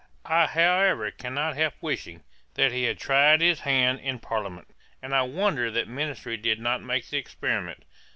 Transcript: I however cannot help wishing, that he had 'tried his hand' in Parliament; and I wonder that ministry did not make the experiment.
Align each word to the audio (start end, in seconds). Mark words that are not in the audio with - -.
I 0.25 0.47
however 0.47 1.11
cannot 1.11 1.55
help 1.57 1.75
wishing, 1.79 2.23
that 2.55 2.71
he 2.71 2.85
had 2.85 2.97
'tried 2.97 3.39
his 3.39 3.59
hand' 3.59 3.99
in 3.99 4.17
Parliament; 4.17 4.69
and 4.99 5.13
I 5.13 5.21
wonder 5.21 5.69
that 5.69 5.87
ministry 5.87 6.37
did 6.37 6.59
not 6.59 6.81
make 6.81 7.07
the 7.11 7.17
experiment. 7.19 7.85